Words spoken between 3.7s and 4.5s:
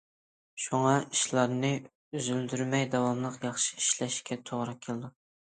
ئىشلەشكە